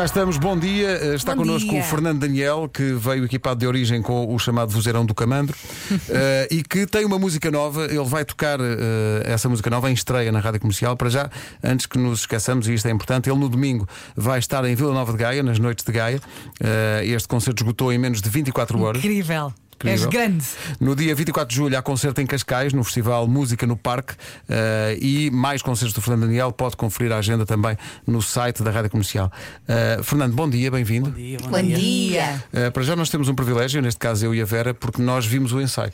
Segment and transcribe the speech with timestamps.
[0.00, 0.88] Cá estamos, bom dia.
[0.92, 1.80] Eh, Está Bom connosco dia.
[1.80, 5.54] o Fernando Daniel, que veio equipado de origem com o chamado Vozeirão do Camandro
[6.08, 7.84] eh, e que tem uma música nova.
[7.84, 10.96] Ele vai tocar eh, essa música nova em estreia na rádio comercial.
[10.96, 11.30] Para já,
[11.62, 13.86] antes que nos esqueçamos, e isto é importante, ele no domingo
[14.16, 16.18] vai estar em Vila Nova de Gaia, nas noites de Gaia.
[16.58, 19.04] Eh, este concerto esgotou em menos de 24 horas.
[19.04, 19.52] Incrível.
[19.84, 20.10] És Incrível.
[20.28, 20.44] grande.
[20.78, 24.14] No dia 24 de julho há concerto em Cascais, no Festival Música no Parque
[24.48, 26.52] eh, e mais concertos do Fernando Daniel.
[26.52, 27.76] Pode conferir a agenda também
[28.06, 29.32] no site da Rádio Comercial.
[29.66, 31.10] Eh, Fernando, bom dia, bem-vindo.
[31.10, 31.76] Bom dia, bom, Bom dia.
[31.76, 32.44] dia.
[32.52, 35.24] Eh, para já nós temos um privilégio, neste caso eu e a Vera, porque nós
[35.24, 35.92] vimos o ensaio.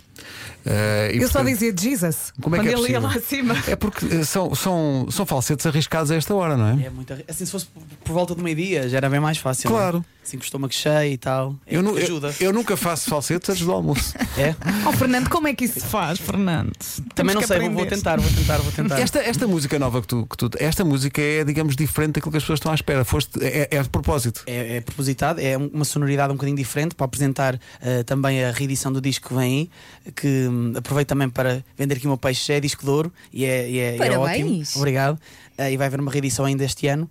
[1.13, 3.55] Eu só portanto, dizia Jesus Como é quando que é ele ia lá acima.
[3.69, 6.87] É porque são, são, são falsetes arriscados a esta hora, não é?
[6.87, 7.67] É muito arri- Assim, se fosse
[8.05, 9.71] por- volta do meio-dia, já era bem mais fácil.
[9.71, 9.99] Claro.
[9.99, 10.17] não é?
[10.27, 11.55] Assim, com o estômago cheio e tal.
[11.65, 12.35] É Eu, nu- que eu- ajuda.
[12.41, 14.15] eu nunca faço falsetes antes do almoço.
[14.37, 14.55] É?
[14.87, 16.71] Oh, Fernando, como é que isso se faz, Fernando?
[17.15, 17.97] Também Temos não sei, vou, vou aprender.
[17.97, 19.01] tentar, vou tentar, vou tentar.
[19.01, 20.51] Esta, esta música nova que tu, que tu.
[20.59, 23.03] Esta música é, digamos, diferente daquilo que as pessoas estão à espera.
[23.03, 24.43] Foste, é, é de propósito.
[24.47, 28.93] É, é propositado, é uma sonoridade um bocadinho diferente para apresentar eh, também a reedição
[28.93, 29.71] do disco que vem
[30.07, 33.13] aí, que hum, aproveito também para vender aqui o meu peixe, é disco de ouro
[33.33, 34.27] e é, e é, e é ótimo.
[34.27, 34.77] Parabéns.
[34.77, 35.19] Obrigado.
[35.59, 37.09] Eh, e vai haver uma reedição ainda este ano.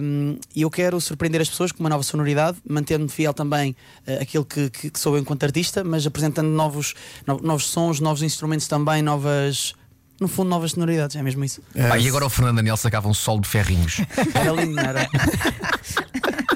[0.00, 3.74] Um, e eu quero surpreender as pessoas com uma nova sonoridade, mantendo-me fiel também
[4.06, 6.94] eh, àquilo que, que, que sou eu enquanto artista, mas apresentando novos,
[7.26, 9.72] no- novos sons, novos instrumentos também, novas.
[10.20, 11.62] No fundo, novas sonoridades, é mesmo isso.
[11.74, 14.02] É, Pá, e agora o Fernando Daniel sacava um solo de ferrinhos.
[14.34, 15.08] Era lindo, não era?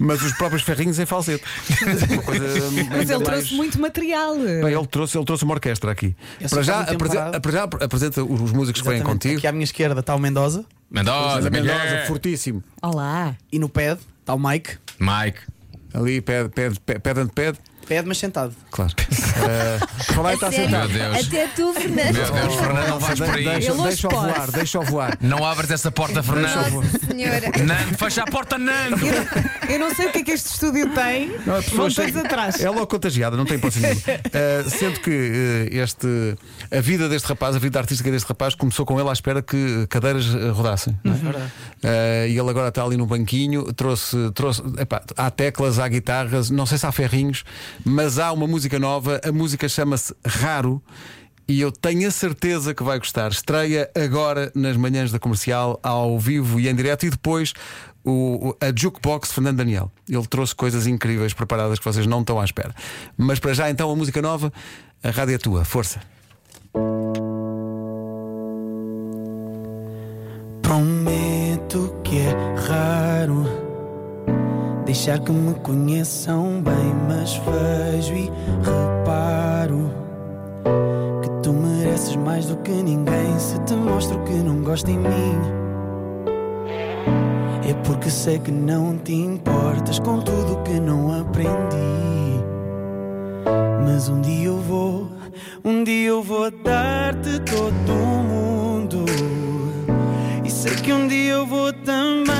[0.00, 1.42] Mas os próprios ferrinhos em falsete.
[2.12, 4.36] Uma coisa Mas ainda ele mais- trouxe muito material.
[4.36, 6.14] Bem, ele trouxe, ele trouxe uma orquestra aqui.
[6.40, 7.40] Eu Para já, muito tempo aprese- parado.
[7.40, 9.22] para já apresenta os os músicos que vêm Exatamente.
[9.22, 9.38] contigo.
[9.38, 12.62] Aqui à minha esquerda está o Mendoza Mendoza, Mendoza, fortíssimo.
[12.82, 13.34] Olá.
[13.50, 14.76] e no pad está o Mike.
[14.98, 15.38] Mike.
[15.94, 17.58] Ali, pede, pede, pede, pede ante pede.
[17.96, 18.54] Pad, mas sentado.
[18.70, 18.92] Claro.
[19.32, 20.90] Uh, falar está sentado.
[20.90, 21.26] Meu Deus.
[21.26, 22.12] Até tu, Fernando.
[22.12, 23.44] Meu Deus, Fernando, não vais por aí.
[23.44, 24.32] Deixa, pode.
[24.32, 25.18] voar, deixa-o voar.
[25.20, 26.70] Não abres essa porta, Fernando.
[26.70, 27.40] Nossa Senhora.
[27.64, 28.96] Nando, fecha a porta, Nando.
[29.68, 31.32] Eu não sei o que é que este estúdio tem.
[31.46, 32.60] Não, a pessoa chega- atrás.
[32.60, 34.00] É logo contagiada, não tem hipótese nenhuma.
[34.00, 36.36] Uh, sendo que uh, este,
[36.70, 39.86] a vida deste rapaz, a vida artística deste rapaz, começou com ele à espera que
[39.88, 40.96] cadeiras rodassem.
[41.02, 41.16] não é?
[41.16, 41.52] Verdade.
[41.82, 46.50] Uh, e ele agora está ali no banquinho, trouxe, trouxe epá, há teclas, há guitarras,
[46.50, 47.44] não sei se há ferrinhos,
[47.84, 50.82] mas há uma música nova, a música chama-se Raro.
[51.48, 53.30] E eu tenho a certeza que vai gostar.
[53.32, 57.52] Estreia agora nas manhãs da comercial, ao vivo e em direto, e depois
[58.04, 59.90] o, a Jukebox Fernando Daniel.
[60.08, 62.74] Ele trouxe coisas incríveis preparadas que vocês não estão à espera.
[63.16, 64.52] Mas para já, então, a música nova,
[65.02, 66.00] a rádio é tua, força.
[70.62, 72.30] Prometo que é
[72.66, 73.71] raro
[74.84, 78.30] deixar que me conheçam bem, mas vejo e
[78.62, 79.90] reparo
[81.22, 83.38] que tu mereces mais do que ninguém.
[83.38, 85.38] Se te mostro que não gosto em mim,
[87.68, 91.52] é porque sei que não te importas com tudo que não aprendi.
[93.84, 95.08] Mas um dia eu vou,
[95.64, 99.04] um dia eu vou dar-te todo o mundo.
[100.44, 102.31] E sei que um dia eu vou também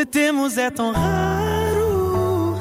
[0.00, 2.54] que temos é tão raro,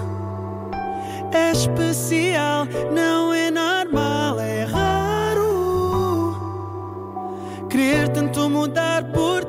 [1.31, 6.35] é especial, não é normal, é raro.
[7.69, 9.45] Querer tanto mudar por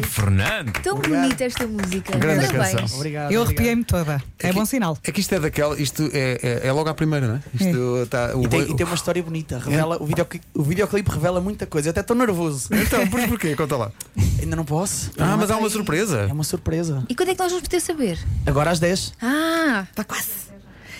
[0.00, 0.72] bem, Fernando.
[0.82, 2.16] Tão bonita esta música.
[2.18, 2.74] Grande Parabéns.
[2.80, 2.96] canção.
[2.96, 3.32] Obrigado.
[3.32, 4.22] Eu arrepiei-me toda.
[4.38, 4.98] É bom sinal.
[5.02, 7.40] É que isto é daquela, isto é, é, é logo à primeira, não é?
[7.54, 8.36] Isto está.
[8.36, 9.58] o E tem, boi- e tem uma história bonita.
[9.58, 11.88] Revela, o, videoclipe, o videoclipe revela muita coisa.
[11.88, 12.68] Eu até estou nervoso.
[12.72, 13.54] Então, por porquê?
[13.56, 13.92] Conta lá.
[14.40, 15.10] Ainda não posso.
[15.18, 15.76] Ah, Ainda mas há não uma sei.
[15.78, 16.18] surpresa.
[16.28, 17.04] É uma surpresa.
[17.08, 18.18] E quando é que nós vamos poder saber?
[18.46, 19.14] Agora às 10.
[19.22, 20.30] Ah, Está quase.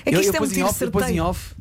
[0.04, 1.28] É que eu, isto eu é um em tiro off, depois em certeiro.
[1.28, 1.54] off.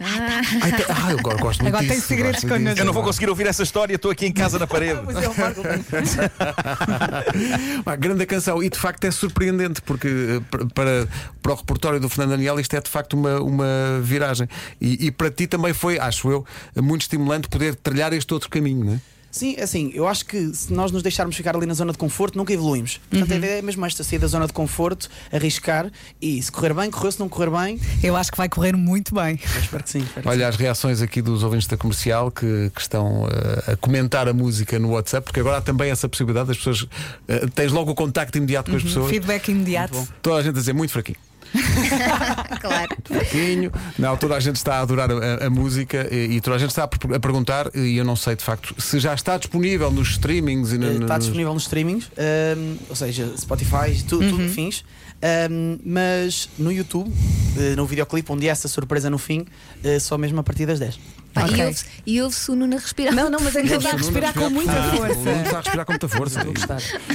[0.00, 2.74] Ai, te- ah, eu gosto muito Agora tem disso, segredos gosto muito connosco.
[2.74, 2.82] disso.
[2.82, 5.00] Eu não vou conseguir ouvir essa história, estou aqui em casa na parede.
[5.04, 5.62] Pois é, o Marco.
[7.84, 10.40] Pá, grande canção e de facto é surpreendente porque eh,
[10.74, 11.08] para,
[11.42, 14.48] para o repertório do Fernando Daniel isto é de facto uma, uma viragem
[14.80, 16.44] e, e para ti também foi, acho eu,
[16.76, 19.00] muito estimulante poder trilhar este outro caminho, não é?
[19.30, 22.36] Sim, assim, eu acho que se nós nos deixarmos ficar ali na zona de conforto,
[22.38, 22.98] nunca evoluímos.
[23.10, 25.90] Portanto, a ideia é mesmo esta: sair da zona de conforto, arriscar
[26.20, 29.14] e se correr bem, correu, se não correr bem, Eu acho que vai correr muito
[29.14, 29.38] bem.
[29.54, 29.98] eu espero que sim.
[30.00, 33.76] espero que Olha as reações aqui dos ouvintes da comercial que, que estão eh, a
[33.76, 36.86] comentar a música no WhatsApp, porque agora há também essa possibilidade das pessoas.
[37.28, 39.10] eh, tens logo o contacto imediato com as pessoas.
[39.10, 40.08] Feedback imediato.
[40.22, 41.18] Toda a gente a dizer muito fraquinho.
[42.60, 42.88] Claro.
[43.04, 43.72] pouquinho.
[43.98, 46.70] Na altura a gente está a adorar a, a música e, e toda a gente
[46.70, 50.10] está a, a perguntar, e eu não sei de facto, se já está disponível nos
[50.10, 54.48] streamings e no, Eh, no- Está disponível nos streamings, ehm, ou seja, Spotify, tu, tudo
[54.48, 54.84] fins.
[55.20, 57.10] Ehm, mas no YouTube,
[57.56, 59.44] eh, no videoclipe, onde há essa surpresa no fim,
[59.82, 60.98] eh, só mesmo a partir das 10.
[61.32, 61.56] Pá, Ok.
[61.58, 63.14] E ouve-se e ouve-se o Nuno a respirar.
[63.14, 65.30] Não, não, mas é que ele está a respirar com muita Ah, o Nuno força.
[65.30, 66.40] está a respirar com muita força.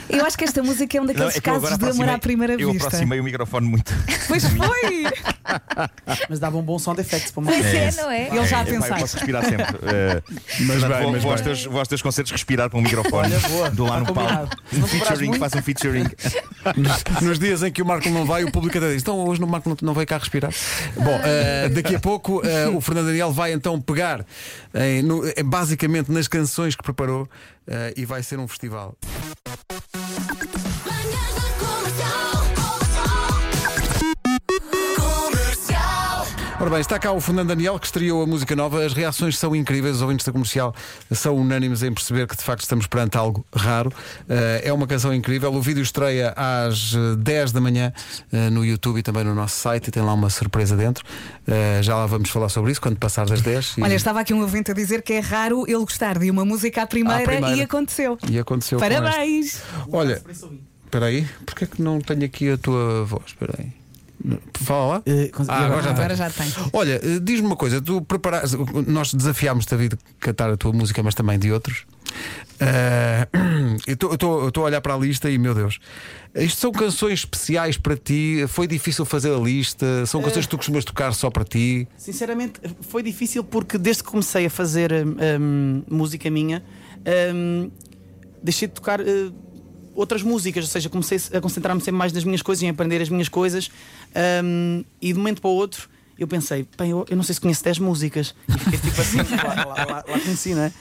[0.09, 2.17] Eu acho que esta música é um daqueles Não, é eu casos de amor à
[2.19, 2.87] primeira Eu vista.
[2.87, 3.91] aproximei o microfone muito.
[4.27, 5.03] Pois foi!
[6.29, 8.27] Mas dava um bom sound effects para uma Pois é, não é?
[8.35, 9.63] Ele já a Epá, eu posso respirar sempre.
[9.93, 10.21] Eh,
[10.61, 13.33] Mas bem, vou, mas vou aos, teus, vou aos teus concertos respirar para o microfone.
[13.33, 13.69] Olha, boa.
[13.69, 14.55] Do lá no palco.
[14.73, 16.05] Um featuring, faz um featuring.
[16.77, 19.41] Nos, nos dias em que o Marco não vai, o público até diz: então hoje
[19.43, 20.51] o Marco não, não veio cá respirar.
[20.95, 24.12] Bom, eh, daqui a pouco eh, o Fernando Daniel vai então pegar
[24.73, 27.27] em- no- eh, basicamente nas canções que preparou
[27.67, 28.95] eh, e vai ser um festival.
[36.63, 38.85] Ora bem, está cá o Fernando Daniel que estreou a música nova.
[38.85, 40.73] As reações são incríveis, os ouvintes da comercial
[41.11, 43.91] são unânimes em perceber que de facto estamos perante algo raro.
[44.29, 45.53] Eh, é uma canção incrível.
[45.53, 47.91] O vídeo estreia às eh, 10 da manhã
[48.31, 51.03] eh, no YouTube e também no nosso site e tem lá uma surpresa dentro.
[51.45, 53.79] Eh, já lá vamos falar sobre isso quando passar das 10.
[53.79, 56.45] E, Olha, estava aqui um ouvinte a dizer que é raro ele gostar de uma
[56.45, 57.57] música à primeira, À primeira.
[57.57, 58.17] e aconteceu.
[58.31, 58.79] e aconteceu.
[58.79, 59.61] Parabéns!
[59.91, 60.23] Olha,
[60.85, 63.23] espera aí, porque é que não tenho aqui a tua voz?
[63.27, 63.82] Espera aí.
[64.55, 65.03] Fala lá.
[65.33, 65.89] Cons- Ah, agora já.
[65.91, 66.51] Agora já tem.
[66.71, 68.55] Olha, eh, diz-me uma coisa, tu preparaste,
[68.87, 71.85] nós desafiámos David a cantar a tua música, mas também de outros.
[72.59, 73.27] Eh,
[73.87, 75.79] eu estou a olhar para a lista e, meu Deus,
[76.35, 78.45] isto são canções especiais para ti?
[78.47, 80.05] Foi difícil fazer a lista?
[80.05, 81.87] São canções que tu costumas tocar só para ti?
[81.97, 86.63] Sinceramente, foi difícil porque desde que comecei a fazer hum, hum, música minha,
[87.35, 87.69] hum,
[88.41, 89.31] deixei de tocar eh,
[89.95, 93.09] outras músicas, ou seja, comecei a concentrar-me sempre mais nas minhas coisas, em aprender as
[93.09, 93.69] minhas coisas,
[94.43, 97.33] hum, e de um momento para o outro eu pensei, bem, eu, eu não sei
[97.35, 98.35] se conheço 10 músicas.
[98.47, 100.71] E fiquei tipo assim, lá, lá, lá, lá conheci, não é?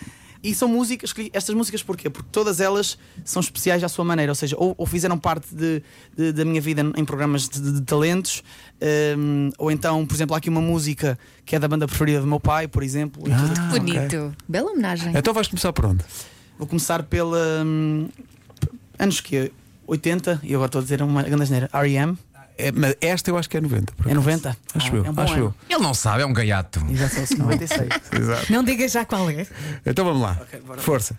[0.44, 2.10] E são músicas, escolhi estas músicas porquê?
[2.10, 5.80] Porque todas elas são especiais à sua maneira, ou seja, ou, ou fizeram parte de,
[6.16, 8.42] de- da minha vida em programas de, de- de talentos,
[9.16, 11.16] hum, ou então, por exemplo, há aqui uma música
[11.46, 13.22] que é da banda preferida do meu pai, por exemplo.
[13.32, 14.36] Ah, Bonito.
[14.48, 15.12] Bela homenagem.
[15.16, 16.04] Então vais começar por onde?
[16.58, 17.64] Vou começar pela.
[19.02, 19.52] Anos que
[19.86, 22.16] 80, e agora estou a dizer uma grande asneira, R.E.M.
[22.58, 23.92] É, mas esta eu acho que é 90.
[23.94, 24.26] por É acaso.
[24.26, 24.56] 90?
[24.74, 25.42] Acho Ah, eu, é um acho ano.
[25.68, 25.76] eu.
[25.76, 26.80] Ele não sabe, é um gaiato.
[26.88, 27.88] E já são 96.
[28.12, 28.52] Exato.
[28.52, 29.46] Não digas já qual é.
[29.84, 30.38] Então vamos lá.
[30.66, 30.80] bora.
[30.80, 31.16] Força.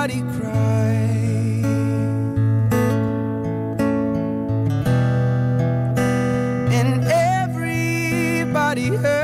[0.00, 1.64] Everybody cries.
[6.72, 9.20] And everybody hurts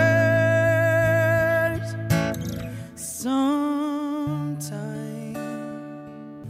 [2.95, 4.76] sometimes.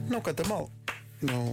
[0.09, 0.75] Não canta mal.
[1.26, 1.50] Não.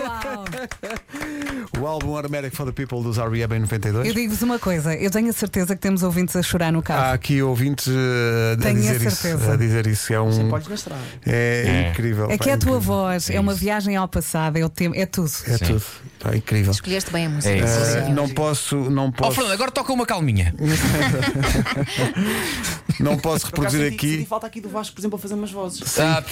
[0.00, 0.44] Uau.
[1.80, 3.56] O álbum Automatic for the People dos R.E.M.
[3.56, 4.06] em 92.
[4.06, 7.02] Eu digo-vos uma coisa, eu tenho a certeza que temos ouvintes a chorar no carro.
[7.06, 9.52] Há aqui ouvintes eh, a, Tenho a dizer isso, certeza.
[9.52, 10.12] a dizer isso.
[10.12, 10.98] É, Você um, pode mostrar.
[11.26, 12.26] é, incrível.
[12.30, 12.80] é pá, que é a tua incrível.
[12.94, 15.30] voz, é uma viagem ao passado, é, o tema, é tudo.
[15.46, 15.64] É Sim.
[15.66, 15.82] tudo.
[16.22, 16.70] Pá, incrível.
[16.70, 17.52] Escolheste bem a música.
[17.52, 17.66] É isso.
[17.66, 18.10] Eh, senhor.
[18.10, 20.54] não posso, não Ó posso, Fernando, agora toca uma calminha.
[23.00, 24.26] não posso Por acaso reproduzir senti, senti aqui.
[24.26, 25.98] falta aqui do Vasco, por exemplo, a fazer umas vozes.
[25.98, 26.22] Ah,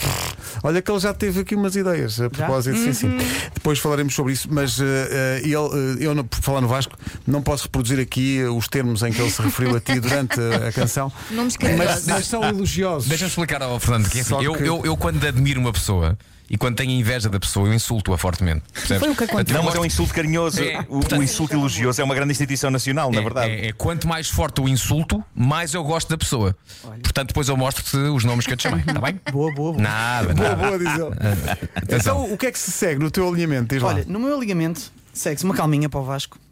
[0.63, 3.19] Olha que ele já teve aqui umas ideias a propósito, sim, sim.
[3.55, 6.97] Depois falaremos sobre isso, mas eh, eh, ele, eh, eu, não- por falar no Vasco,
[7.27, 10.39] não posso reproduzir aqui eh, os termos em que ele se referiu a ti durante
[10.41, 12.07] eh, a canção, Nomes mas, carinhosos.
[12.07, 13.09] mas são elogiosos.
[13.09, 15.73] Deixa-me explicar ao Fernando que é assim, Só eu, que- eu, eu quando admiro uma
[15.73, 16.17] pessoa
[16.51, 18.63] e quando tenho inveja da pessoa, eu insulto-a fortemente.
[18.73, 18.99] Percebes?
[19.01, 19.57] Foi o que aconteceu.
[19.57, 20.61] Não, mas é um insulto carinhoso.
[20.63, 23.51] É, o, portanto- o insulto elogioso é uma grande instituição nacional, na É, verdade.
[23.53, 26.57] é- é quanto mais forte o insulto, mais eu gosto da pessoa.
[27.03, 29.21] Portanto, depois eu mostro-te os nomes que eu te chamei, está bem?
[29.33, 29.83] Boa, boa, boa.
[29.83, 30.67] Nada, Boa, nada.
[30.67, 31.61] boa, diz ele.
[32.01, 33.73] Então, o que é que se segue no teu alinhamento?
[33.75, 33.91] Diz lá.
[33.91, 36.37] Olha, no meu ligamento segue-se uma calminha para o Vasco.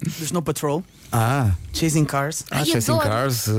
[0.00, 0.82] do Snow Patrol,
[1.12, 2.44] Ah, Chasing Cars.
[2.50, 3.08] ah Ai, Chasing adoro.
[3.08, 3.52] Cars, eh,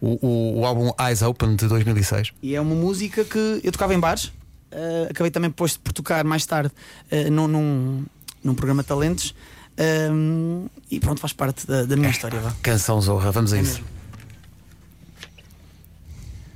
[0.00, 2.32] o, o- o álbum Eyes Open de 2006.
[2.42, 4.32] E é uma música que eu tocava em bares.
[4.70, 6.72] Eh, acabei também depois por tocar mais tarde
[7.10, 8.04] eh, num, num,
[8.44, 9.34] num programa talentos.
[9.76, 12.40] ehm, e pronto, faz parte da, da minha história.
[12.40, 12.52] Vá.
[12.62, 13.72] Canção Zorra, vamos a É isso.
[13.74, 13.86] mesmo.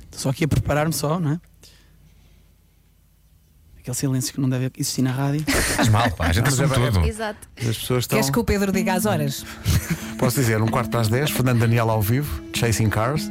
[0.05, 1.39] Estou só aqui a preparar-me só, não é?
[3.79, 5.43] Aquele silêncio que não deve existir na rádio.
[5.75, 7.05] Faz mal, pá, a gente é assume bem- tudo.
[7.05, 7.47] Exato.
[7.57, 8.17] As pessoas estão.
[8.17, 9.45] Queres que o Pedro diga as horas?
[10.17, 13.29] Posso dizer, um quarto para as 10, Fernando Daniel ao vivo, Chasing Cars.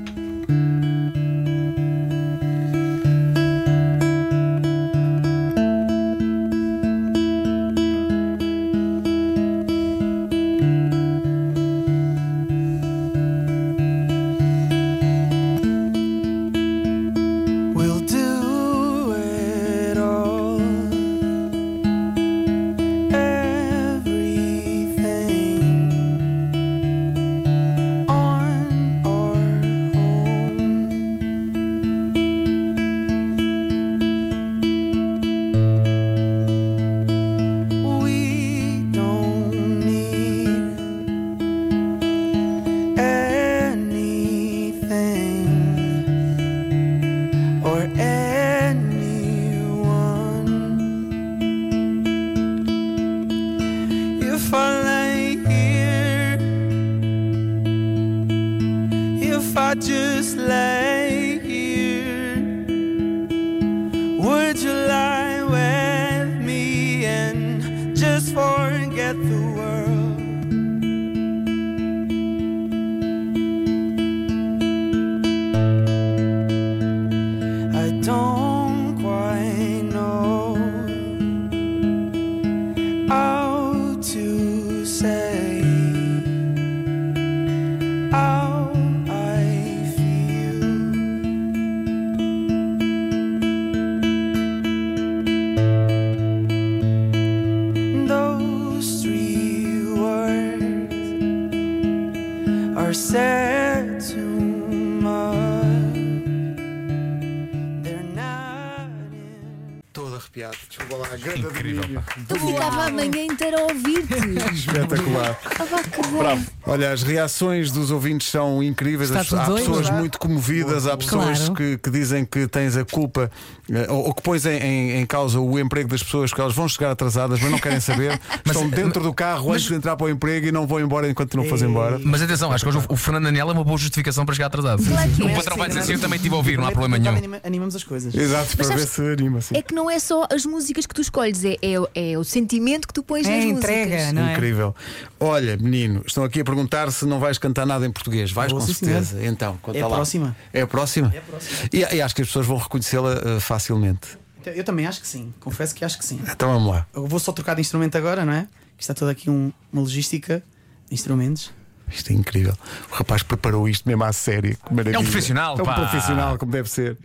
[116.73, 119.11] Olha, as reações dos ouvintes são incríveis.
[119.11, 120.01] Está há doido, pessoas não é?
[120.01, 121.55] muito comovidas, há pessoas Claro.
[121.55, 123.31] que, que dizem que tens a culpa
[123.71, 126.55] eh, ou, ou que pões em, em- em causa o emprego das pessoas, que elas
[126.55, 128.21] vão chegar atrasadas, mas não querem saber.
[128.47, 131.37] Estão dentro do carro antes de entrar para o emprego e não vão embora enquanto
[131.37, 131.99] não fossem embora.
[132.03, 134.83] Mas atenção, acho que hoje o- Fernando Daniel é uma boa justificação para chegar atrasado.
[134.85, 135.35] Claro o é.
[135.35, 137.17] patrão vai dizer Sim, assim: eu também estive a ouvir, não há Prometo problema nenhum.
[137.19, 138.15] anima- Animamos as coisas.
[138.15, 139.41] Exato, para ver sabes- se anima.
[139.41, 139.57] Sim.
[139.57, 142.87] É que não é só as músicas que tu escolhes, é, é, é o sentimento
[142.89, 143.71] que tu pões É nas a músicas.
[143.71, 144.33] entrega, não é?
[144.33, 144.75] Incrível.
[145.21, 148.31] Olha, menino, estão aqui a perguntar se não vais cantar nada em português.
[148.33, 149.25] Vais Vou, com sim, certeza.
[149.25, 149.97] Então, conta É a lá.
[149.97, 150.37] próxima.
[150.53, 151.13] É a próxima?
[151.15, 151.69] É a próxima.
[151.73, 154.19] E, e acho que as pessoas vão reconhecê-la eh, facilmente.
[154.41, 155.33] Então, Eu também acho que sim.
[155.41, 156.21] Confesso que acho que sim.
[156.29, 156.87] Então vamos lá.
[156.95, 158.47] Eu vou só trocar de instrumento agora, não é?
[158.77, 160.43] Que está toda aqui um- uma logística
[160.89, 161.53] de instrumentos.
[161.89, 162.55] Isto é incrível.
[162.91, 164.57] O rapaz preparou isto mesmo à série.
[164.57, 164.97] Que maravilha.
[164.97, 165.75] É um profissional, É um pá.
[165.75, 166.97] profissional, como deve ser.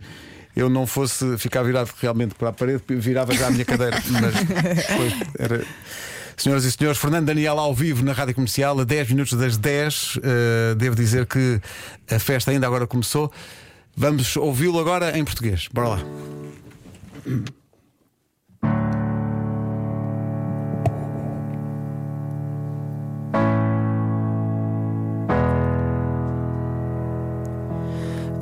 [0.56, 4.02] Eu não fosse ficar virado realmente para a parede, virava já a minha cadeira.
[4.10, 5.64] Mas depois era.
[6.38, 10.16] Senhoras e senhores, Fernando Daniel ao vivo na Rádio Comercial, a 10 minutos das 10.
[10.16, 10.20] Uh,
[10.76, 11.60] devo dizer que
[12.08, 13.32] a festa ainda agora começou.
[13.96, 15.68] Vamos ouvi-lo agora em português.
[15.72, 15.98] Bora lá.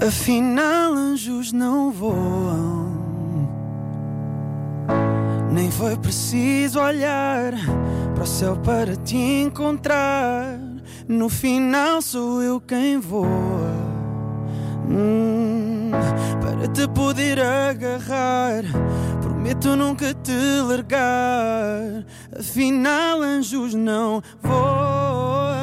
[0.07, 2.86] Afinal, anjos não voam.
[5.57, 7.55] Nem foi preciso olhar
[8.15, 10.61] para o céu para te encontrar.
[11.09, 13.27] No final, sou eu quem voa.
[14.87, 15.93] Hum,
[16.43, 18.65] para te poder agarrar.
[19.23, 22.05] Prometo nunca te largar.
[22.39, 25.56] Afinal, anjos não voam.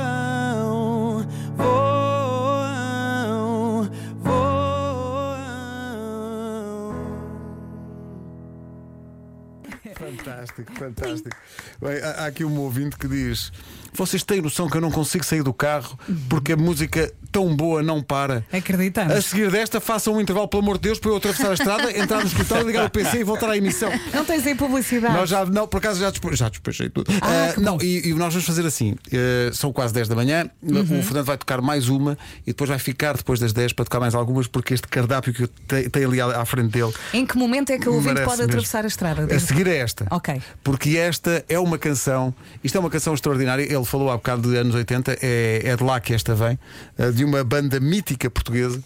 [10.24, 11.38] Fantástico, fantástico.
[11.82, 13.52] Bem, há, há aqui um ouvinte que diz:
[13.96, 15.98] Vocês têm noção que eu não consigo sair do carro
[16.30, 18.44] porque a música tão boa não para.
[18.52, 19.26] A Acreditamos.
[19.26, 22.20] seguir desta, façam um intervalo, pelo amor de Deus, para eu atravessar a estrada, entrar
[22.22, 23.90] no escritório, ligar o PC e voltar à emissão.
[24.14, 25.14] Não tens aí publicidade.
[25.16, 27.12] Nós já, não, por acaso já, despe- já despejei tudo.
[27.22, 30.50] Ah, que não, e, e nós vamos fazer assim: eh, são quase 10 da manhã,
[30.62, 31.00] Uhum.
[31.00, 34.00] o Fernando vai tocar mais uma e depois vai ficar depois das 10 para tocar
[34.00, 35.48] mais algumas, porque este cardápio que
[35.90, 36.94] tem ali à, à frente dele.
[37.14, 38.44] Em que momento é que o ouvinte pode mesmo.
[38.46, 39.36] atravessar a estrada?
[39.36, 40.06] A seguir é esta.
[40.12, 40.42] Ok.
[40.64, 42.34] Porque esta é uma canção,
[42.64, 43.64] isto é uma canção extraordinária.
[43.64, 46.58] Ele falou há bocado de anos 80, é, é de lá que esta vem,
[46.98, 48.84] eh, de uma banda mítica portuguesa.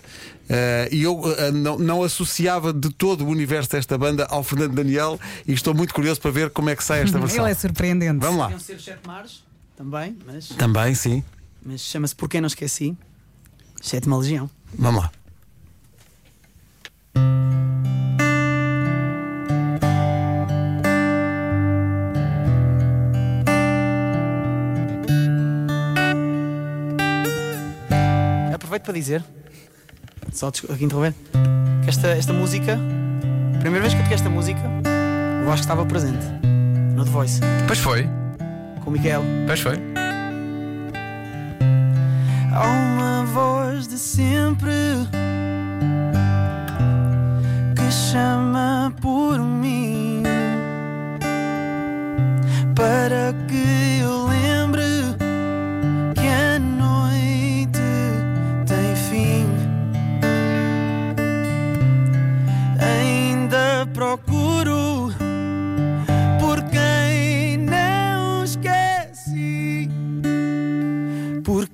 [0.50, 4.74] Eh, e eu eh, não, não associava de todo o universo desta banda ao Fernando
[4.74, 7.44] Daniel e estou muito curioso para ver como é que sai esta versão.
[7.44, 8.20] Ele é surpreendente.
[8.20, 8.60] Vamos lá.
[8.60, 9.44] Ser sete mares,
[9.76, 11.24] também, mas, Também, sim.
[11.64, 12.98] mas chama-se Porquê Não Esqueci.
[13.82, 14.50] Sétima Legião.
[14.74, 15.12] Vamos lá.
[28.78, 29.24] Aproveito para dizer,
[30.32, 31.14] só aqui interromper,
[31.84, 32.78] que esta, esta música,
[33.56, 34.60] a primeira vez que eu toquei esta música,
[35.42, 36.24] o Vasco estava presente
[36.96, 38.08] no The Voice, Pois foi,
[38.84, 39.24] com o Miguel.
[39.48, 39.78] pois foi.
[42.54, 44.72] Há uma voz de sempre
[47.76, 50.07] que chama por mim
[71.48, 71.66] por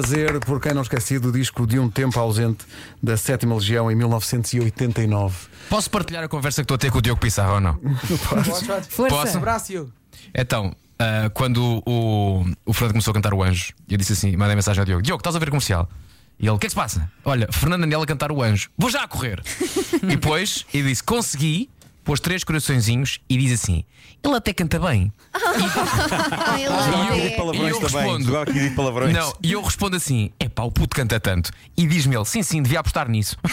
[0.00, 2.64] A refazer, por quem não esquecido, o disco de um tempo ausente
[3.02, 5.48] da Sétima Legião em 1989.
[5.68, 7.78] Posso partilhar a conversa que estou a ter com o Diogo Pissarro ou não?
[8.88, 9.14] Força.
[9.14, 9.36] Posso?
[9.36, 9.92] Abraço.
[10.34, 14.56] Então, ah, quando o, o Fernando começou a cantar o Anjo, eu disse assim: mandei
[14.56, 15.86] mensagem ao Diogo: Diogo, estás a ver comercial?
[16.38, 17.10] E ele: O que é que se passa?
[17.22, 19.42] Olha, Fernando Daniel a cantar o Anjo, vou já a correr.
[20.02, 21.68] e depois, ele disse: Consegui,
[22.04, 23.84] pôs três coraçõezinhos e diz assim:
[24.22, 25.12] Ele até canta bem.
[26.58, 27.36] Ele é.
[27.36, 28.32] palavrões E eu respondo.
[29.12, 31.50] Não, e eu respondo assim: É pá, o puto canta tanto.
[31.76, 33.36] E diz-me ele: Sim, sim, devia apostar nisso.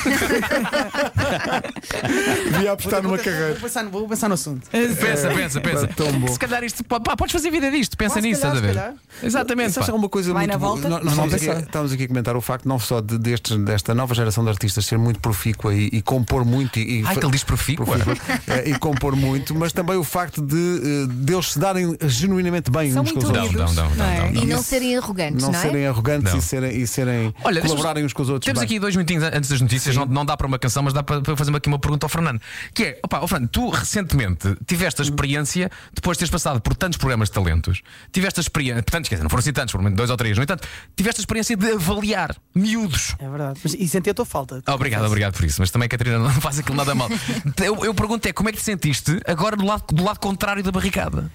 [2.52, 3.56] Devia apostar numa Vou carreira.
[3.56, 4.68] pensar, no- vou pensar no assunto.
[4.70, 5.88] pensa, pensa, pensa.
[5.88, 6.28] tão bom.
[6.28, 8.74] Se calhar isto, pá, podes fazer vida disto, pensa Ah, se nisso, calhar, estás a
[8.74, 8.80] ver?
[8.80, 8.96] calhar.
[9.24, 9.72] Exatamente.
[9.74, 9.92] Sabes pá.
[9.94, 10.72] alguma coisa Vai muito na boa?
[10.74, 10.90] volta?
[10.90, 11.68] Nós, nós Vamos estamos, aqui, pensar.
[11.68, 14.86] estamos aqui a comentar o facto não só de, destes, desta nova geração de artistas
[14.86, 17.98] ser muito profícua e, e compor muito e, e Ai, fa- que ele diz profícua.
[18.48, 22.92] eh, e compor muito, mas também o facto de eh, deles se darem genuinamente bem
[22.92, 23.54] São uns com os outros.
[23.54, 24.20] Não, não, não, é?
[24.20, 24.44] não, não.
[24.44, 25.62] E não serem arrogantes, Não não, é?
[25.62, 26.40] serem arrogantes Não.
[26.40, 28.46] e serem, e serem Olha, deixa-me- colaborarem uns com os outros.
[28.46, 28.66] Temos bem.
[28.66, 31.04] aqui dois minutinhos an- antes das notícias, não, não dá para uma canção, mas dá
[31.04, 32.42] para, para fazer aqui uma pergunta ao Fernando.
[32.74, 36.76] Que é, opa, ó Fernando, tu recentemente tiveste a experiência, depois de teres passado por
[36.76, 39.98] tantos programas de talentos, tiveste a experiência, tantos, quer dizer, não foram assim tantos, provavelmente
[39.98, 43.16] dois ou três, no entanto, tiveste a experiência de avaliar miúdos.
[43.20, 43.60] É verdade.
[43.64, 44.62] Mas, e senti a tua falta.
[44.66, 47.10] Ah, Obrigado, obrigado por isso, mas também a Catarina não faz aquilo nada mal.
[47.64, 50.62] Eu, eu pergunto é como é que te sentiste agora do lado, do lado contrário
[50.64, 51.32] da barricada?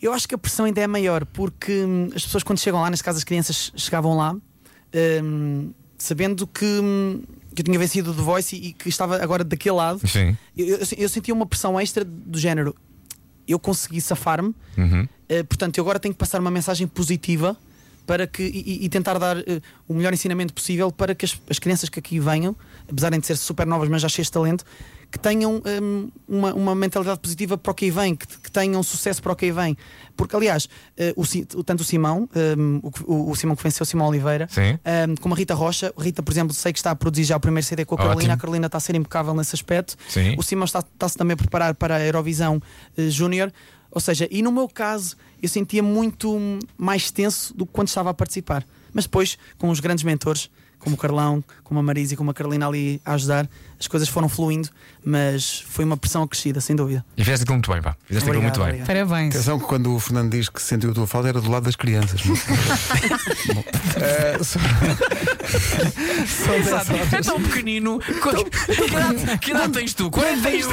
[0.00, 2.90] Eu acho que a pressão ainda é maior porque hum, as pessoas quando chegam lá,
[2.90, 4.34] neste caso as crianças chegavam lá,
[5.22, 7.22] hum, sabendo que, hum,
[7.54, 10.36] que eu tinha vencido o The Voice e, e que estava agora daquele lado, Sim.
[10.56, 12.74] eu, eu, eu sentia uma pressão extra do género.
[13.46, 15.06] Eu consegui safar-me, Uhum.
[15.28, 17.56] eh, portanto, eu agora tenho que passar uma mensagem positiva
[18.06, 21.58] para que, e, e- tentar dar eh, o melhor ensinamento possível para que as, as
[21.58, 22.54] crianças que aqui venham,
[22.90, 24.64] apesar de ser super novas, mas já cheias de talento,
[25.10, 29.22] que tenham hum, uma, uma mentalidade positiva para o que vem, que, que tenham sucesso
[29.22, 29.76] para o que vem.
[30.16, 34.08] Porque, aliás, eh, o, tanto o Simão, hum, o, o, Simão que venceu, o Simão
[34.08, 34.48] Oliveira,
[35.08, 37.40] hum, como a Rita Rocha, Rita, por exemplo, sei que está a produzir já o
[37.40, 38.32] primeiro CD com a Carolina, Ótimo.
[38.32, 39.96] a Carolina está a ser impecável nesse aspecto.
[40.08, 40.34] Sim.
[40.36, 42.60] O Simão está- está-se também a preparar para a Eurovisão
[42.98, 43.52] eh, Júnior.
[43.94, 46.36] Ou seja, e no meu caso, eu sentia muito
[46.76, 48.66] mais tenso do que quando estava a participar.
[48.92, 52.34] Mas depois, com os grandes mentores, como o Carlão, como a Marisa e como a
[52.34, 53.48] Carolina ali a ajudar,
[53.84, 54.68] as coisas foram fluindo,
[55.04, 57.04] mas foi uma pressão acrescida, sem dúvida.
[57.16, 57.94] E fizeste aquilo muito bem, pá.
[58.06, 58.86] Fizeste aquilo muito Obrigado, bem.
[58.86, 59.34] Parabéns.
[59.34, 61.76] Atenção que quando o Fernando diz que sentiu a tua falta era do lado das
[61.76, 62.20] crianças.
[63.52, 63.64] Bom,
[64.00, 64.58] eh, só-
[67.16, 68.00] É tão pequenino.
[68.22, 70.10] Quanto- Que idade- Que idade tens tu?
[70.10, 70.70] 41.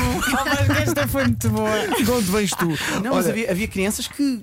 [0.82, 1.70] Esta foi muito boa.
[2.04, 2.68] de onde vens tu?
[3.04, 4.40] Não, mas Olha, havia, havia crianças que,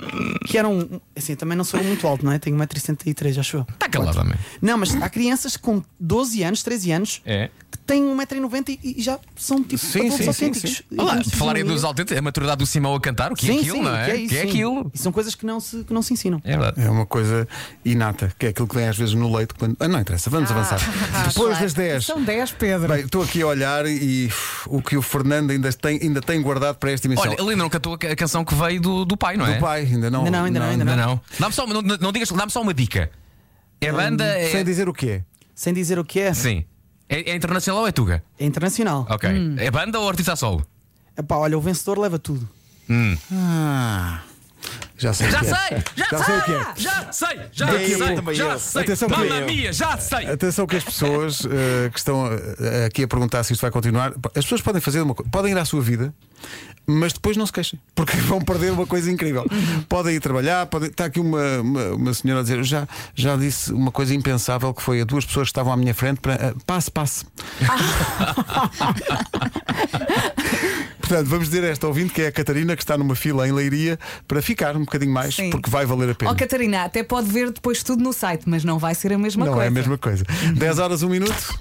[0.47, 1.01] que eram.
[1.17, 2.39] Assim, eu também não sou muito alto, não é?
[2.39, 3.67] Tenho 1,63m, acho eu.
[3.73, 4.35] Está calado, homem.
[4.61, 7.51] Não, mas há crianças com 12 anos, 13 anos, É.
[7.89, 10.71] têm 1,90m e, e já são tipo Sim, sim, sim, autênticos.
[10.77, 10.83] sim.
[10.91, 13.33] E Olá, vamos por falar em fazer dos autênticos, a maturidade do Simão a cantar,
[13.33, 14.05] o que é Sim, aquilo, sim, não é?
[14.05, 14.49] que é isso, que é sim.
[14.49, 14.91] aquilo.
[14.95, 16.41] E são coisas que não se, que não se ensinam.
[16.45, 16.81] É verdade.
[16.87, 17.49] É uma coisa
[17.85, 19.55] inata, que é aquilo que vem às vezes no leite.
[19.55, 19.77] Quando...
[19.81, 20.79] Ah, não interessa, vamos avançar.
[21.29, 22.05] Depois das 10.
[22.05, 22.89] São 10, Pedro.
[22.89, 24.31] Bem, estou aqui a olhar e
[24.67, 27.25] o que o Fernando ainda tem, ainda tem guardado para esta emissão.
[27.25, 29.47] Olha, ele ainda não cantou a ca- a canção que veio do, do pai, não
[29.47, 29.55] é?
[29.55, 30.25] do pai, ainda não.
[30.25, 31.21] Ainda não, ainda não, ainda não.
[31.41, 33.11] Dá-me só, uma- não, não digas, dá-me só uma dica.
[33.81, 34.25] É banda.
[34.25, 34.51] É...
[34.51, 35.23] Sem dizer o quê?
[35.55, 36.65] Sem dizer o que é, Sim.
[37.09, 38.23] É, é internacional ou é Tuga?
[38.39, 39.07] é internacional.
[39.09, 39.29] Ok.
[39.59, 40.67] É banda ou artista a solo?
[41.17, 42.49] Epá, olha, o vencedor leva tudo.
[43.33, 44.21] Ah,
[44.97, 45.31] já sei.
[45.31, 45.45] Já é.
[45.45, 45.83] sei!
[45.97, 46.67] Já, Já sei o que é.
[46.77, 47.41] Já sei!
[47.53, 48.15] Já Daqui sei!
[48.15, 48.35] pouco.
[48.35, 48.83] Já sei!
[48.83, 50.27] Atenção que Mamma eu- mia, já sei!
[50.31, 52.27] Atenção que as pessoas eh, que estão
[52.61, 55.53] eh, aqui a perguntar se isto vai continuar, as pessoas podem fazer uma coisa, podem
[55.53, 56.13] ir à sua vida,
[56.85, 59.47] mas depois não se queixem, porque vão perder uma coisa incrível.
[59.89, 60.91] Podem ir trabalhar, podem...
[60.91, 64.83] está aqui uma, uma, uma senhora a dizer, já, já disse uma coisa impensável que
[64.83, 67.25] foi a duas pessoas que estavam à minha frente para eh, passe, passe.
[71.09, 73.51] Portanto, vamos dizer a esta ouvinte que é a Catarina, que está numa fila em
[73.53, 75.49] Leiria, para ficar um bocadinho mais, Sim.
[75.49, 76.31] porque vai valer a pena.
[76.31, 79.47] Ó Catarina, até pode ver depois tudo no site, mas não vai ser a mesma
[79.47, 79.65] não coisa.
[79.65, 80.23] é a mesma coisa.
[80.55, 81.59] 10 horas, 1 minuto.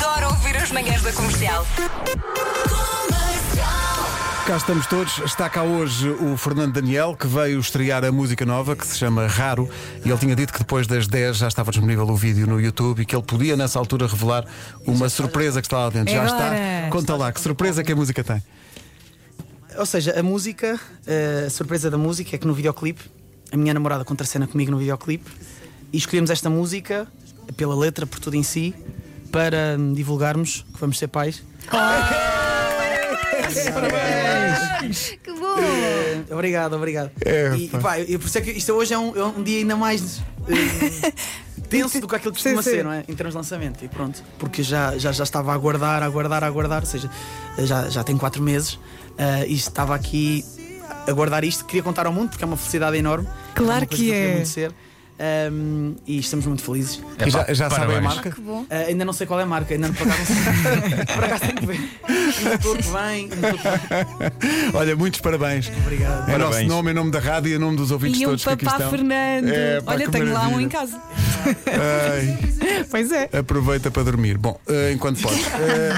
[0.00, 1.66] Adoro ouvir as manhãs da comercial.
[4.48, 5.18] Cá estamos todos.
[5.18, 9.26] Está cá hoje o Fernando Daniel, que veio estrear a música nova que se chama
[9.26, 9.68] Raro.
[10.02, 13.02] E ele tinha dito que depois das 10 já estava disponível o vídeo no YouTube
[13.02, 14.46] e que ele podia nessa altura revelar
[14.86, 16.14] uma surpresa que está lá dentro.
[16.14, 16.88] É já está.
[16.88, 18.42] Conta lá, que surpresa que a música tem.
[19.76, 23.02] Ou seja, a música, eh, a surpresa da música é que no videoclipe,
[23.52, 25.30] a minha namorada contracena comigo no videoclipe
[25.92, 27.06] e escolhemos esta música
[27.54, 28.74] pela letra, por tudo em si,
[29.30, 31.42] para hum, divulgarmos que vamos ser pais.
[35.22, 35.58] Que bom!
[35.58, 37.10] Eh, obrigado, obrigado.
[37.24, 37.78] É, e, pá.
[37.78, 39.76] e pá, eu, por isso é que isto hoje é um, é um dia ainda
[39.76, 41.12] mais eh,
[41.68, 42.70] tenso do que aquilo que Sim, costuma sim.
[42.70, 43.04] ser, não é?
[43.08, 43.84] Em termos de lançamento.
[43.84, 47.10] E pronto, porque já, já, já estava a aguardar, a aguardar, a aguardar, ou seja,
[47.58, 48.78] já, já tem quatro meses
[49.16, 50.44] eh, e estava aqui
[51.06, 51.64] a guardar isto.
[51.64, 53.26] Queria contar ao mundo porque é uma felicidade enorme.
[53.54, 54.34] Claro uma coisa que eu queria é.
[54.34, 54.72] muito ser.
[55.20, 57.02] Um, e estamos muito felizes.
[57.26, 58.14] E já, já sabem a parabéns.
[58.14, 58.34] marca?
[58.40, 60.06] Uh, ainda não sei qual é a marca, ainda não sei.
[61.14, 61.80] por acaso tenho que ver.
[62.38, 64.70] Ainda estou que vem, ainda estou que vem.
[64.74, 65.70] Olha, muitos parabéns.
[65.84, 66.28] Obrigado.
[66.28, 66.68] Em nosso Parabéns.
[66.68, 68.64] nome, em nome da rádio e em nome dos ouvintes E um todos que aqui
[68.64, 68.90] papá estão.
[68.90, 69.48] Fernando.
[69.48, 70.64] É, pá, Olha, tenho lá um maravilha.
[70.66, 71.00] em casa.
[71.66, 72.38] Ai.
[72.90, 73.28] Pois é.
[73.36, 74.38] Aproveita para dormir.
[74.38, 75.36] Bom, eh, enquanto pode.
[75.40, 75.94] Eh,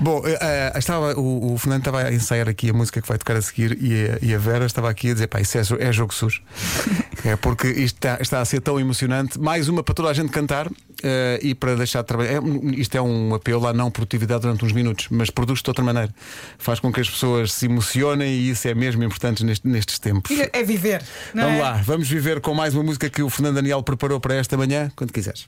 [0.00, 3.18] bom, eh, eh, estava, o, o Fernando estava a ensaiar aqui a música que vai
[3.18, 5.62] tocar a seguir e a, e a Vera estava aqui a dizer: pá, isso é,
[5.78, 6.42] é jogo sujo.
[7.22, 9.38] É porque isto está, está a ser tão emocionante.
[9.38, 10.70] Mais uma para toda a gente cantar
[11.02, 12.30] eh, e para deixar de trabalhar.
[12.32, 12.40] É
[12.80, 16.08] isto é um apelo à não produtividade durante uns minutos, mas produz de outra maneira.
[16.56, 20.30] Faz com que as pessoas se emocionem e isso é mesmo importante neste- nestes tempos.
[20.50, 21.02] É viver.
[21.34, 21.62] não Vamos é?
[21.62, 24.90] lá, vamos viver com mais uma música que o Fernando Daniel preparou para esta manhã,
[24.96, 25.46] quando quiseres.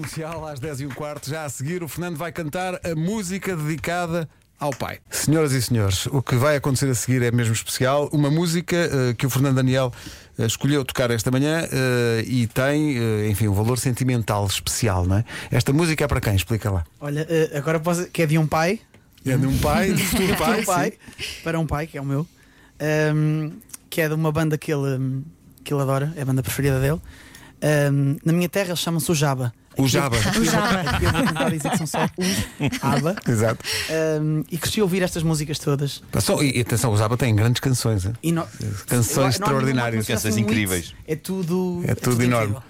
[0.00, 3.54] Comercial, às 10 e um quarto, já a seguir, o Fernando vai cantar a música
[3.54, 4.26] dedicada
[4.58, 4.98] ao pai.
[5.10, 8.08] Senhoras e senhores, o que vai acontecer a seguir é mesmo especial.
[8.10, 9.92] Uma música eh, que o Fernando Daniel
[10.38, 12.96] eh, escolheu tocar esta manhã eh, e tem,
[13.28, 15.24] enfim, um valor sentimental especial, não é?
[15.50, 16.34] Esta música é para quem?
[16.34, 16.84] Explica lá.
[16.98, 18.80] Olha, agora posso, que é de um pai.
[19.26, 20.60] É de um pai, de futuro de pai.
[20.60, 20.92] um pai
[21.44, 22.26] para um pai, que é o meu,
[22.78, 23.50] ehm,
[23.90, 25.22] que é de uma banda que ele,
[25.62, 27.00] que ele adora, é a banda preferida dele.
[27.60, 29.52] Ehm, na minha terra eles chamam-se o Jaba.
[29.76, 30.16] O Jaba.
[30.18, 30.42] Vou-
[30.94, 33.16] aqui eu vou tentar dizer que são só os Aba.
[33.26, 33.64] Exato.
[33.88, 36.02] Ehm, e cresci a ouvir estas músicas todas.
[36.12, 38.04] Passou, e, atenção, o Zaba tem grandes canções.
[38.04, 38.12] hein?
[38.22, 38.46] E no-
[38.86, 40.06] Canções extraordinárias.
[40.06, 40.46] Canções um hit.
[40.46, 40.94] incríveis.
[41.06, 41.82] É tudo.
[41.86, 42.56] É tudo enorme.
[42.56, 42.62] incrível.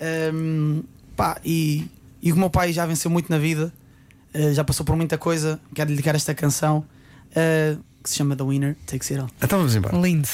[0.00, 0.82] Ehm,
[1.16, 1.90] pá, e,
[2.22, 3.72] e o meu pai já venceu muito na vida,
[4.32, 5.58] eh, já passou por muita coisa.
[5.74, 6.84] Quero lhe dedicar esta canção
[7.34, 9.30] eh, que se chama The Winner Takes It All.
[9.42, 9.96] Então vamos embora.
[9.98, 10.28] Lindo.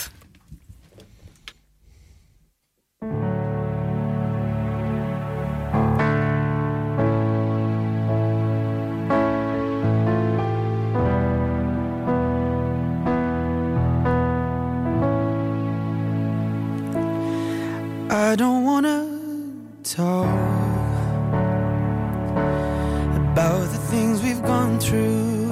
[18.34, 18.98] I don't wanna
[19.84, 20.26] talk
[23.30, 25.50] about the things we've gone through.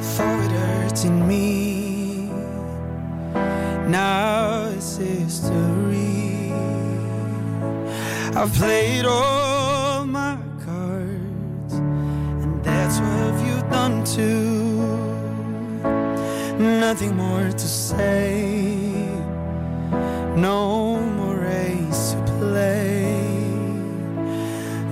[0.00, 2.30] Thought it hurts in me.
[3.86, 6.52] Now it's history.
[8.34, 11.74] I've played all my cards,
[12.42, 14.82] and that's what you've done too.
[16.58, 18.87] Nothing more to say
[20.40, 23.18] no more race to play.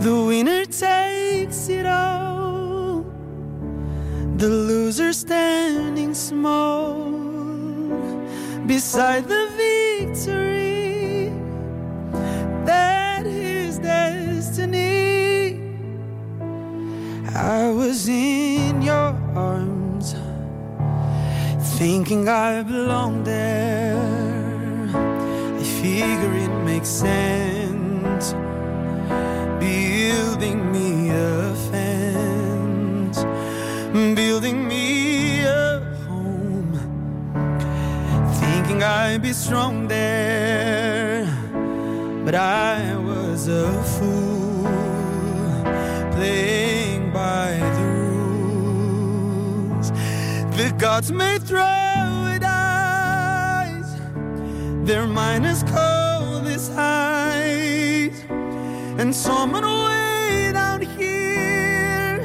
[0.00, 3.04] The winner takes it all,
[4.36, 7.04] the loser standing small
[8.66, 11.30] beside the victory.
[12.64, 15.60] That is destiny.
[17.34, 20.16] I was in your arms,
[21.78, 23.75] thinking I belonged there.
[25.86, 28.34] Figure it makes sense.
[29.60, 33.18] Building me a fence,
[34.16, 36.74] building me a home.
[38.40, 41.24] Thinking I'd be strong there,
[42.24, 44.64] but I was a fool
[46.16, 47.86] playing by the
[49.70, 49.92] rules.
[50.58, 51.85] The gods may throw
[54.86, 58.22] their mind is cold as ice
[58.98, 62.22] And someone way down here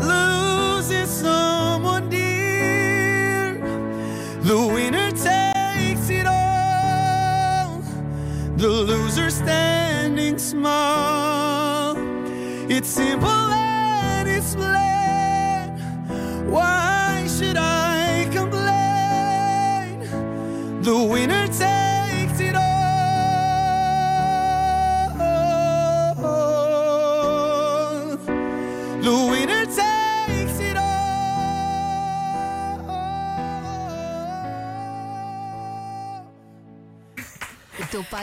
[0.00, 3.58] Loses someone dear.
[4.42, 7.82] The winner takes it all.
[8.56, 11.96] The loser standing small.
[12.70, 13.45] It's simple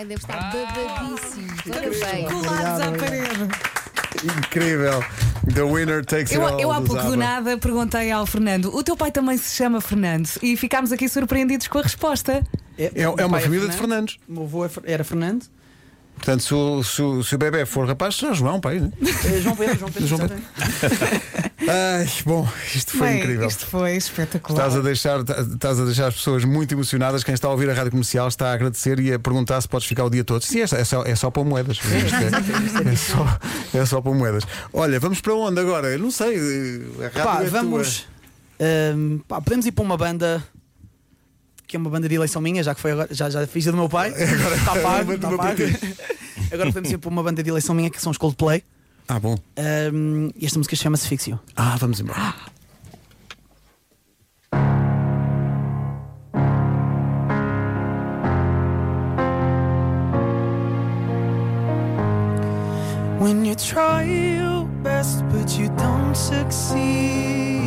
[0.04, 1.48] Deve estar babadíssimo.
[1.68, 2.32] Parabéns.
[2.32, 3.48] Colados à parede.
[4.38, 5.04] Incrível.
[5.54, 6.62] The winner takes Eu, it all.
[6.62, 10.30] eu há pouco do nada perguntei ao Fernando: o teu pai também se chama Fernando?
[10.42, 12.44] E ficámos aqui surpreendidos com a resposta.
[12.78, 14.20] É, meu é uma pai família de Fernando, Fernandes.
[14.28, 15.46] O meu avô é era Fernando.
[16.24, 18.80] Portanto, se o, se o- se o bebê for rapaz, será João, pai.
[18.80, 18.90] Né?
[19.26, 20.08] Eh, João Pedro, João Pedro.
[20.08, 20.38] João Pedro.
[21.68, 23.48] Ai, bom, isto foi Bem, incrível.
[23.48, 24.58] Isto foi espetacular.
[24.68, 27.26] Estás a, deixar, estás a deixar as pessoas muito emocionadas.
[27.26, 29.86] Quem está a ouvir a rádio comercial está a agradecer e a perguntar se podes
[29.86, 30.42] ficar o dia todo.
[30.44, 31.80] Sim, é só, é só, é só para moedas.
[31.84, 33.40] É, é só,
[33.74, 34.44] é só para moedas.
[34.72, 35.88] Olha, vamos para onde agora?
[35.90, 36.38] Eu não sei.
[37.22, 38.06] Pá, é vamos.
[38.60, 40.42] ehm, pá, podemos ir para uma banda
[41.66, 43.72] que é uma banda de eleição minha, já que foi agora, já, já fiz a
[43.72, 44.10] do meu pai.
[44.14, 45.04] Agora está pago.
[45.06, 45.64] uma Está pago.
[46.54, 48.64] agora podemos ir para uma banda de eleição minha que são os Coldplay.
[49.08, 49.36] Ah, bom.
[49.56, 51.40] Ehm, e esta música chama-se Fixio.
[51.56, 52.34] Ah, vamos embora.
[63.20, 67.63] When you try your best but you don't succeed.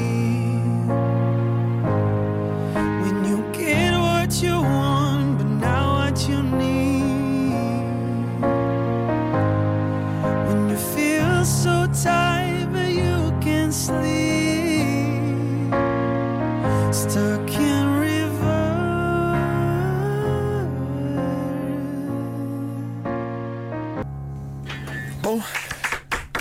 [25.26, 25.42] Bom,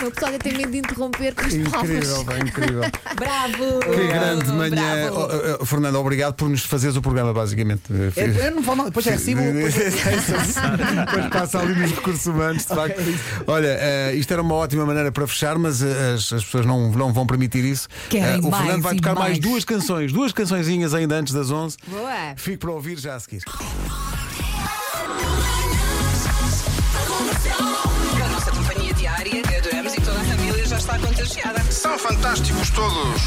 [0.06, 1.90] O pessoal tem medo de interromper com as palmas.
[1.90, 2.80] incrível, bem, incrível.
[3.16, 3.80] Bravo!
[3.80, 5.10] Que grande manhã.
[5.10, 5.16] bravo.
[5.18, 7.82] Oh, oh, oh, Fernando, obrigado por nos fazeres o programa, basicamente.
[7.90, 9.40] Eu, eu não falo depois é recibo.
[9.52, 13.00] depois- Depois passa ali nos recursos humanos, de facto.
[13.48, 16.90] Olha, eh, isto era uma ótima maneira para fechar, mas eh, as, as pessoas não,
[16.92, 17.88] não vão permitir isso.
[18.08, 19.26] Querem Eh, o Fernando vai tocar mais.
[19.30, 19.38] mais.
[19.40, 21.76] duas canções, duas cançõezinhas ainda antes das 11.
[21.88, 22.34] Boa.
[22.36, 23.42] Fico para ouvir já a seguir.
[30.96, 31.62] Está contagiada.
[31.70, 33.22] São fantásticos todos.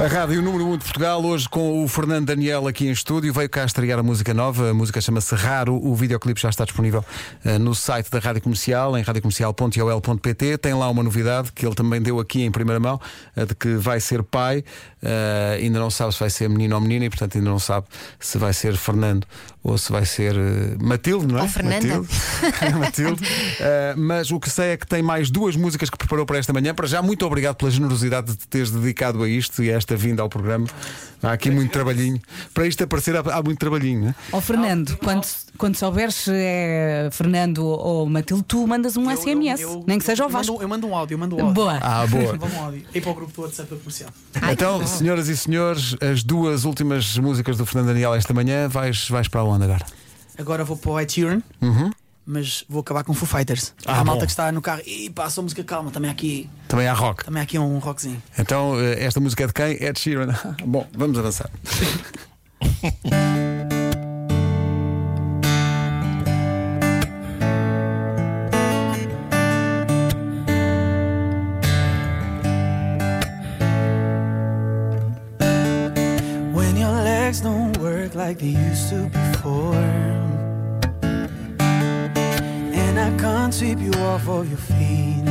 [0.00, 3.48] A Rádio Número 1 de Portugal, hoje com o Fernando Daniel aqui em estúdio, veio
[3.48, 7.04] cá estrear a música nova, a música chama-se Raro, o videoclipe já está disponível
[7.44, 10.58] eh, no site da Rádio Comercial, em radiocomercial.ol.pt.
[10.58, 12.98] Tem lá uma novidade que ele também deu aqui em primeira mão,
[13.36, 14.64] a de que vai ser pai,
[15.02, 17.86] eh, ainda não sabe se vai ser menino ou menina e, portanto, ainda não sabe
[18.18, 19.26] se vai ser Fernando
[19.64, 21.42] ou se vai ser eh, Matilde, não é?
[21.42, 21.86] Ou Fernanda.
[21.86, 22.08] Matilde.
[22.78, 23.22] Matilde.
[23.22, 26.52] Uh, mas o que sei é que tem mais duas músicas que preparou para esta
[26.52, 26.74] manhã.
[26.74, 29.94] Para já, muito obrigado pela generosidade de te teres dedicado a isto e a esta
[29.96, 30.66] vinda ao programa.
[31.22, 32.20] Há aqui muito trabalhinho.
[32.52, 34.06] Para isto aparecer, há, muito trabalhinho.
[34.06, 34.14] Né?
[34.32, 35.24] Ó Fernando, quando,
[35.56, 40.04] quando souberes se é Fernando ou Matilde, tu mandas um eu- SMS, eu- nem que
[40.04, 40.62] seja ao eu mando- Vasco.
[40.62, 41.54] Eu mando um áudio, eu mando um áudio.
[41.54, 41.78] Boa.
[41.80, 42.34] Ah, boa.
[42.36, 42.82] Vamos um áudio.
[42.92, 44.10] E para o grupo do WhatsApp da comercial.
[44.50, 49.28] então, senhoras e senhores, as duas últimas músicas do Fernando Daniel esta manhã, vais, vais
[49.28, 49.84] para onde agora?
[50.38, 51.90] Agora vou para o Ed Sheeran, Uhum.
[52.26, 53.74] mas vou acabar com Foo Fighters.
[53.86, 54.26] Ah, a malta bom.
[54.26, 54.82] que está no carro.
[54.86, 57.24] E passa a música calma, também aqui, Também há rock.
[57.24, 58.22] também aqui um rockzinho.
[58.38, 59.72] Então, eh, esta música é de quem?
[59.82, 60.34] Ed Sheeran.
[60.64, 61.50] Bom, vamos avançar.
[78.32, 79.74] like they used to before.
[82.82, 85.24] And I can't sweep you off of your feet.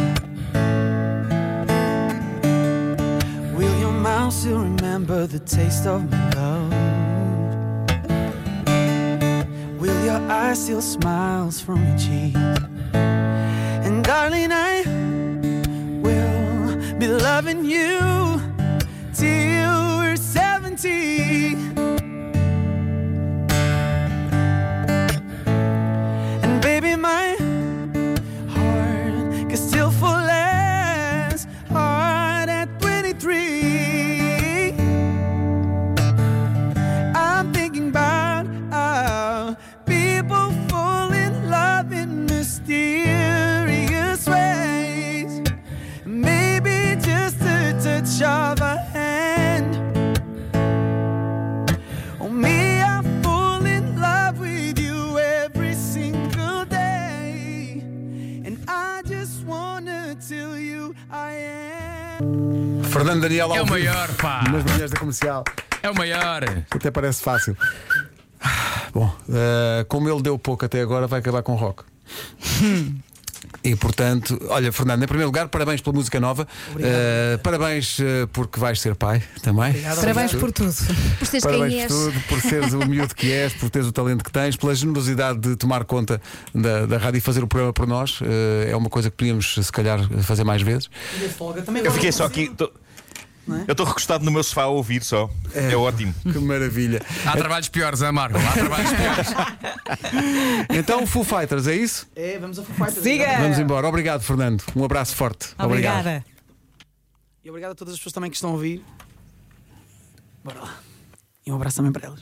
[3.58, 6.72] Will your mouth still remember the taste of my love?
[9.82, 12.36] Will your eyes still smiles from your cheek?
[12.94, 14.84] And darling, I
[16.04, 18.11] will be loving you
[63.12, 64.44] Fernando Daniel ao É o maior, pá.
[64.50, 65.44] Nas manhãs da comercial.
[65.84, 66.44] É o maior.
[66.70, 67.58] Até parece fácil.
[68.94, 71.84] Bom, eh, como ele deu pouco até agora, vai acabar com rock.
[73.64, 76.48] E portanto, olha, Fernando, em primeiro lugar, parabéns pela música nova.
[76.80, 79.74] Eh, parabéns eh, porque vais ser pai também.
[79.96, 80.74] Parabéns por tudo.
[81.20, 82.14] Por seres Parabéns quem por és.
[82.14, 85.40] tudo, por seres o miúdo que és, por teres o talento que tens, pela generosidade
[85.40, 86.20] de tomar conta
[86.56, 88.20] da, da rádio e fazer o programa por nós.
[88.24, 90.90] Eh, é uma coisa que podíamos, se calhar, fazer mais vezes.
[91.16, 92.50] E de folga também Eu fiquei só aqui.
[92.50, 92.72] tô-
[93.68, 95.30] Eu estou recostado no meu sofá a ouvir só.
[95.54, 96.14] É, ótimo.
[96.24, 97.02] Que maravilha.
[97.26, 98.38] Há trabalhos piores, hein, Marco?
[98.38, 99.28] Há trabalhos piores.
[100.78, 102.08] Então, Full Fighters, é isso?
[102.16, 103.04] É, vamos a Foo Fighters.
[103.04, 103.38] Siga!
[103.40, 103.88] Vamos embora.
[103.88, 104.64] Obrigado, Fernando.
[104.76, 105.50] Um abraço forte.
[105.58, 106.00] Obrigado.
[106.00, 106.26] Obrigada.
[107.44, 108.84] E obrigado a todas as pessoas também que estão a ouvir.
[110.44, 110.76] Bora lá.
[111.46, 112.22] E um abraço também para elas.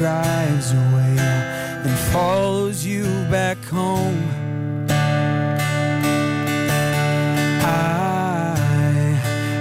[0.00, 4.24] Drives away and follows you back home.
[7.62, 8.54] I,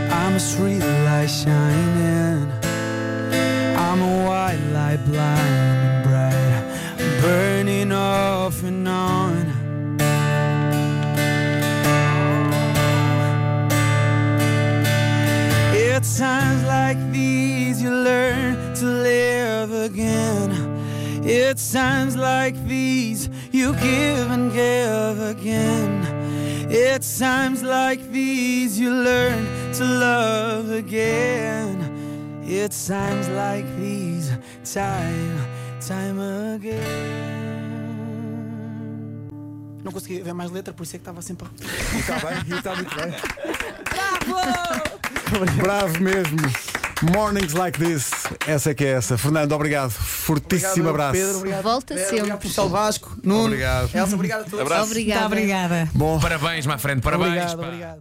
[0.10, 2.50] I'm a street light shining.
[3.76, 9.46] I'm a white light blind and bright, burning off and on.
[15.76, 16.59] It's times
[21.80, 25.92] times like these you give and give again.
[26.70, 29.46] It's times like these you learn
[29.78, 31.76] to love again.
[32.44, 34.30] It's times like these,
[34.66, 35.38] time,
[35.80, 36.20] time
[36.56, 36.90] again.
[39.82, 41.48] Não consegui ver mais letra, por isso é que estava sempre
[41.98, 43.14] está bem, está muito bem.
[44.28, 45.56] Bravo!
[45.64, 46.38] Bravo mesmo.
[47.14, 48.09] Mornings like this.
[48.48, 49.18] Essa é que é essa.
[49.18, 49.92] Fernando, obrigado.
[49.92, 51.12] Fortíssimo Obrigado, abraço.
[51.14, 51.64] Pedro, obrigado.
[51.64, 52.32] Volta Vera, sempre.
[52.32, 53.18] Obrigado, Vasco.
[53.24, 53.46] Nuno.
[53.46, 53.96] Obrigado.
[53.96, 54.60] Elsa, obrigado a todos.
[54.60, 54.86] Abraço.
[54.92, 55.22] Obrigada.
[55.22, 55.90] Muito obrigada.
[55.94, 56.20] Bom.
[56.20, 57.30] Parabéns, my friend, parabéns.
[57.30, 57.68] Obrigado, pá.
[57.68, 57.98] obrigado.